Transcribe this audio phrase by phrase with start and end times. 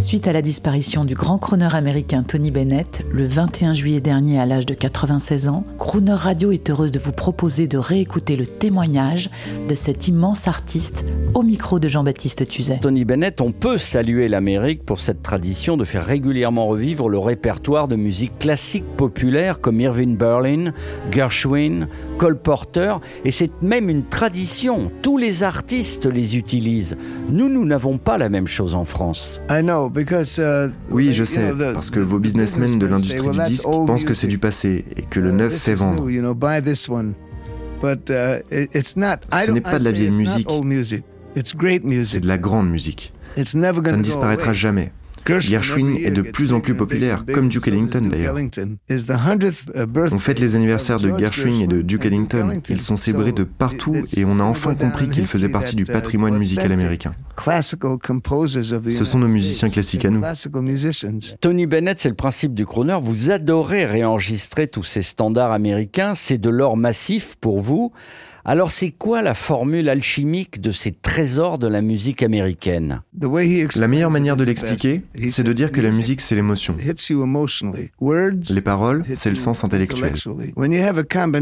[0.00, 4.46] Suite à la disparition du grand crooner américain Tony Bennett, le 21 juillet dernier à
[4.46, 9.28] l'âge de 96 ans, Crooner Radio est heureuse de vous proposer de réécouter le témoignage
[9.68, 12.78] de cet immense artiste au micro de Jean-Baptiste Tuzet.
[12.80, 17.88] Tony Bennett, on peut saluer l'Amérique pour cette tradition de faire régulièrement revivre le répertoire
[17.88, 20.72] de musique classique populaire comme Irving Berlin,
[21.10, 24.90] Gershwin, Cole Porter, et c'est même une tradition.
[25.02, 26.96] Tous les artistes les utilisent.
[27.30, 29.40] Nous, nous n'avons pas la même chose en France.
[29.50, 34.26] Uh, oui, je sais, parce que vos businessmen de l'industrie du disque pensent que c'est
[34.26, 36.08] du passé et que le neuf fait vendre.
[36.08, 37.96] Uh,
[38.82, 40.48] Ce n'est pas de la vieille musique,
[41.34, 43.12] c'est de la grande musique.
[43.44, 44.92] Ça ne disparaîtra jamais.
[45.26, 48.36] Gershwin est de plus en plus populaire, comme Duke Ellington d'ailleurs.
[50.12, 52.60] On fête les anniversaires de Gershwin et de Duke Ellington.
[52.68, 56.36] Ils sont célébrés de partout et on a enfin compris qu'ils faisaient partie du patrimoine
[56.36, 57.12] musical américain.
[57.46, 60.22] Ce sont nos musiciens classiques à nous.
[61.40, 62.98] Tony Bennett, c'est le principe du crooner.
[63.00, 66.14] Vous adorez réenregistrer tous ces standards américains.
[66.14, 67.92] C'est de l'or massif pour vous.
[68.44, 73.02] Alors c'est quoi la formule alchimique de ces trésors de la musique américaine?
[73.20, 76.76] La meilleure manière de l'expliquer, c'est de dire que la musique, c'est l'émotion.
[78.50, 80.14] Les paroles, c'est le sens intellectuel.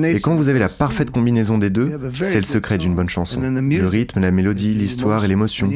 [0.05, 3.41] Et quand vous avez la parfaite combinaison des deux, c'est le secret d'une bonne chanson.
[3.41, 5.71] Le rythme, la mélodie, l'histoire et l'émotion.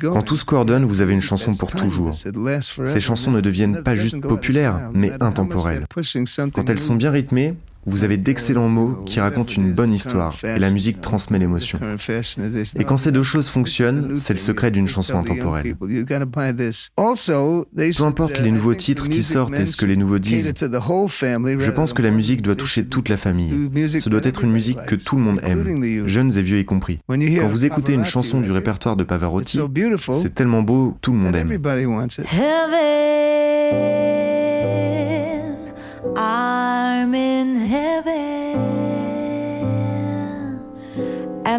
[0.00, 2.14] Quand tout se coordonne, vous avez une chanson pour toujours.
[2.14, 5.86] Ces chansons ne deviennent pas juste populaires, mais intemporelles.
[6.52, 10.58] Quand elles sont bien rythmées, vous avez d'excellents mots qui racontent une bonne histoire et
[10.58, 11.78] la musique transmet l'émotion.
[12.78, 15.74] Et quand ces deux choses fonctionnent, c'est le secret d'une chanson intemporelle.
[17.96, 21.92] Peu importe les nouveaux titres qui sortent et ce que les nouveaux disent, je pense
[21.92, 23.70] que la musique doit toucher toute la famille.
[23.88, 27.00] Ce doit être une musique que tout le monde aime, jeunes et vieux y compris.
[27.08, 29.58] Quand vous écoutez une chanson du répertoire de Pavarotti,
[30.20, 31.48] c'est tellement beau, tout le monde aime.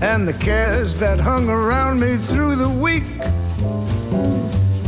[0.00, 3.04] and the cares that hung around me through the week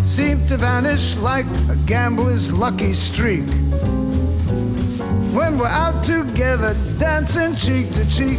[0.04, 3.48] seemed to vanish like a gambler's lucky streak.
[5.32, 8.38] When we're out together, dancing cheek to cheek.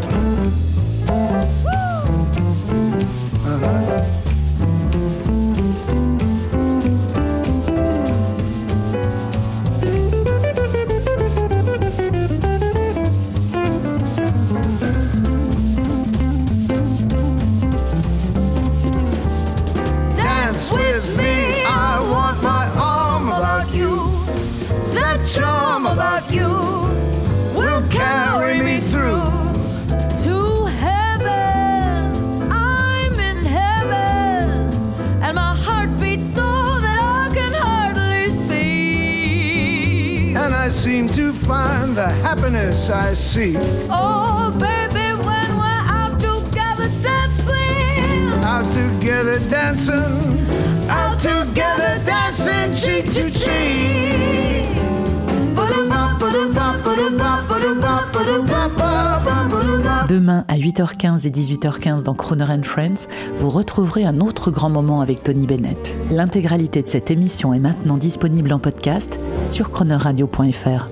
[26.21, 26.47] but you
[27.55, 29.21] will carry me through
[30.23, 32.51] to heaven.
[32.51, 34.73] I'm in heaven,
[35.23, 36.41] and my heart beats so
[36.79, 38.67] that I can hardly speak.
[40.37, 43.57] And I seem to find the happiness I seek.
[43.89, 50.39] Oh, baby, when we're out together dancing, out together dancing,
[50.89, 53.80] out, together dancing cheek to cheek.
[60.47, 65.23] À 8h15 et 18h15 dans Croner and Friends, vous retrouverez un autre grand moment avec
[65.23, 65.95] Tony Bennett.
[66.11, 70.89] L'intégralité de cette émission est maintenant disponible en podcast sur chronoradio.fr.